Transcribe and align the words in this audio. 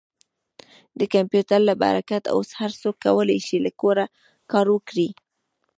د 0.99 1.01
کمپیوټر 1.15 1.59
له 1.69 1.73
برکته 1.83 2.29
اوس 2.35 2.49
هر 2.59 2.71
څوک 2.81 2.95
کولی 3.05 3.39
شي 3.47 3.57
له 3.65 3.71
کوره 3.81 4.05
کار 4.51 4.65
وکړي. 4.75 5.09